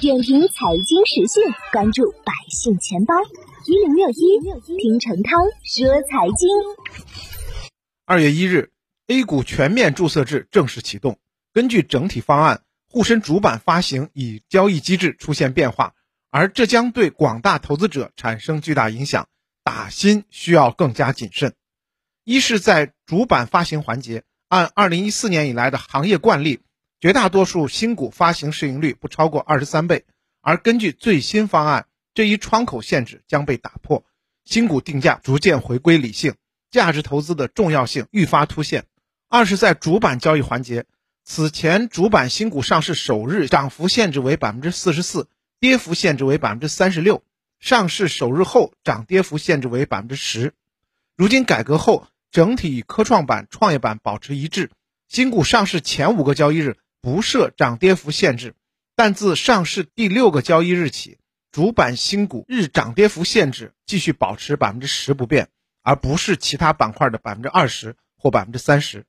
[0.00, 3.14] 点评财经时讯，关注百姓钱包
[3.64, 5.30] 一零六一，听陈涛
[5.62, 6.48] 说财经。
[8.04, 8.72] 二月一日
[9.06, 11.18] ，A 股全面注册制正式启动。
[11.52, 15.94] 根据整体方案，沪深主板发行以交易机制出现变化，
[16.30, 19.28] 而这将对广大投资者产生巨大影响，
[19.62, 21.54] 打新需要更加谨慎。
[22.24, 26.60] 一是，在主板发行环节，按二零一四年以来的行业惯例。
[27.00, 30.04] 绝大多数新股发行市盈率不超过二十三倍，
[30.40, 34.04] 而根据最新方案，这一窗口限制将被打破，
[34.44, 36.34] 新股定价逐渐回归理性，
[36.72, 38.84] 价值投资的重要性愈发凸显。
[39.28, 40.86] 二是，在主板交易环节，
[41.22, 45.28] 此前主板新股上市首日涨幅限制为百分之四十四，
[45.60, 47.22] 跌幅限制为百分之三十六；
[47.60, 50.52] 上市首日后涨跌幅限制为百分之十。
[51.14, 54.72] 如今改革后，整体与科创板、创业板保持一致，
[55.06, 56.76] 新股上市前五个交易日。
[57.00, 58.54] 不设涨跌幅限制，
[58.96, 61.18] 但自上市第六个交易日起，
[61.52, 65.48] 主板新股日涨跌幅限制继续保持百分之十不变，
[65.82, 69.04] 而不是其他板块的百分之二十或百分之三十。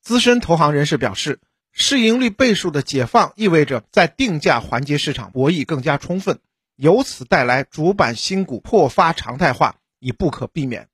[0.00, 1.40] 资深投行人士表示，
[1.72, 6.40] 市盈率倍数的解放意味着在定价环节市场博弈更加充分，
[6.76, 10.88] 由此带来主板新股破发常态化已不可避免。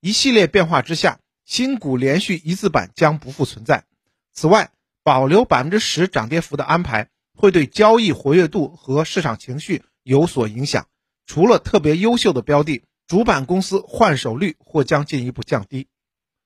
[0.00, 3.84] 一系列变化之下，新股连续一字板将不复存在。
[4.32, 4.70] 此外，
[5.06, 10.88] 保留百分之十涨跌幅的安排，会对交易活跃度和市场情绪有所影响。
[11.26, 15.86] 除了特别优秀的标的，主板公司换手率或将进一步降低。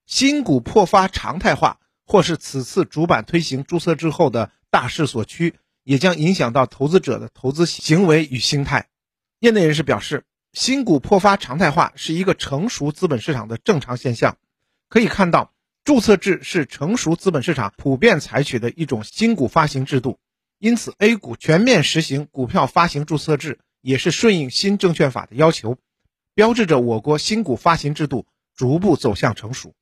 [0.04, 8.88] 新股破发常态化，或是此次主板推行注册制后的大势所趋，也将影响到投资者的投资行为与心态。
[9.38, 14.36] 业内人士表示，新股破发常态化是一个成熟资本市场的正常现象。
[14.90, 15.50] 可以看到。
[15.82, 20.18] 注册制是成熟资本市场普遍采取的一种新股发行制度，
[20.58, 25.78] 因此 A 股全面实行股票发行注册制，也是顺应新证券法的要求，
[26.34, 29.74] 标志着我国新股发行制度逐步走向成熟。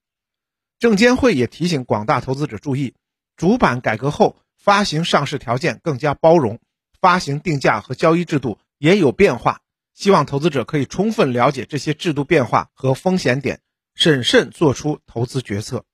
[0.79, 2.95] 证监会也提醒广大投资者注意，
[3.37, 6.61] 主板改革后发行上市条件更加包容，
[7.01, 9.61] 发行定价和交易制度也有变化，
[9.95, 13.61] 希望投资者可以充分了解这些制度变化和风险点。
[13.99, 15.85] 审慎做出投资决策，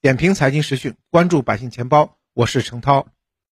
[0.00, 3.08] 点评财经时讯，关注百姓钱包，我是程涛。